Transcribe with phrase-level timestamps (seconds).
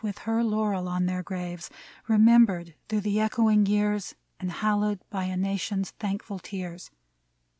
[0.03, 1.69] With her laurel on their graves.
[2.07, 6.89] Remembered through the echoing years And hallowed by a nation's thankful tears